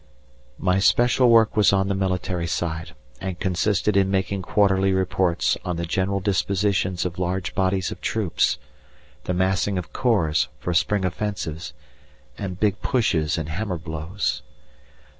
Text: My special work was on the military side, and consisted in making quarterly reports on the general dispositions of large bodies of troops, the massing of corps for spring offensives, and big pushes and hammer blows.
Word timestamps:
My 0.57 0.79
special 0.79 1.29
work 1.29 1.55
was 1.55 1.71
on 1.71 1.87
the 1.87 1.93
military 1.93 2.47
side, 2.47 2.95
and 3.19 3.39
consisted 3.39 3.95
in 3.95 4.09
making 4.09 4.41
quarterly 4.41 4.93
reports 4.93 5.59
on 5.63 5.75
the 5.75 5.85
general 5.85 6.19
dispositions 6.19 7.05
of 7.05 7.19
large 7.19 7.53
bodies 7.53 7.91
of 7.91 8.01
troops, 8.01 8.57
the 9.25 9.35
massing 9.35 9.77
of 9.77 9.93
corps 9.93 10.47
for 10.59 10.73
spring 10.73 11.05
offensives, 11.05 11.73
and 12.35 12.59
big 12.59 12.81
pushes 12.81 13.37
and 13.37 13.49
hammer 13.49 13.77
blows. 13.77 14.41